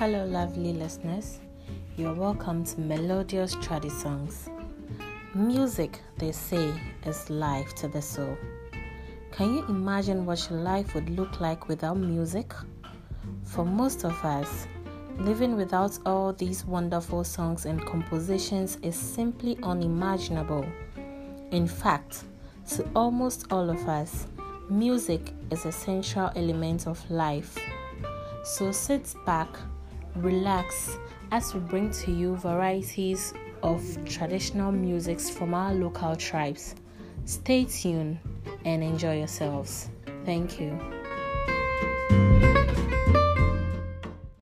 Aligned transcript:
Hello, 0.00 0.24
lovely 0.24 0.72
listeners. 0.72 1.40
You're 1.98 2.14
welcome 2.14 2.64
to 2.64 2.80
Melodious 2.80 3.54
Tradi 3.56 3.90
Songs. 3.90 4.48
Music, 5.34 6.00
they 6.16 6.32
say, 6.32 6.72
is 7.04 7.28
life 7.28 7.74
to 7.74 7.86
the 7.86 8.00
soul. 8.00 8.38
Can 9.30 9.54
you 9.54 9.66
imagine 9.66 10.24
what 10.24 10.48
your 10.48 10.60
life 10.60 10.94
would 10.94 11.10
look 11.10 11.38
like 11.42 11.68
without 11.68 11.98
music? 11.98 12.54
For 13.44 13.62
most 13.62 14.06
of 14.06 14.14
us, 14.24 14.66
living 15.18 15.54
without 15.54 15.98
all 16.06 16.32
these 16.32 16.64
wonderful 16.64 17.22
songs 17.22 17.66
and 17.66 17.84
compositions 17.84 18.78
is 18.80 18.96
simply 18.96 19.58
unimaginable. 19.62 20.64
In 21.50 21.68
fact, 21.68 22.24
to 22.70 22.88
almost 22.96 23.52
all 23.52 23.68
of 23.68 23.86
us, 23.86 24.28
music 24.70 25.34
is 25.50 25.66
a 25.66 25.72
central 25.72 26.30
element 26.36 26.86
of 26.86 26.98
life. 27.10 27.58
So 28.44 28.72
sit 28.72 29.14
back, 29.26 29.50
relax 30.16 30.98
as 31.32 31.54
we 31.54 31.60
bring 31.60 31.90
to 31.90 32.12
you 32.12 32.36
varieties 32.36 33.32
of 33.62 33.82
traditional 34.04 34.72
musics 34.72 35.30
from 35.30 35.54
our 35.54 35.72
local 35.74 36.16
tribes. 36.16 36.74
Stay 37.24 37.64
tuned 37.64 38.18
and 38.64 38.82
enjoy 38.82 39.18
yourselves. 39.18 39.90
Thank 40.24 40.60
you. 40.60 40.78